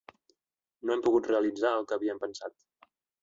[0.87, 2.57] No hem pogut realitzar el que havíem pensat.